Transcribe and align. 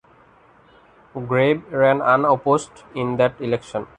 Grabe 1.13 1.63
ran 1.71 2.01
unopposed 2.01 2.71
in 2.95 3.17
that 3.17 3.39
election. 3.39 3.85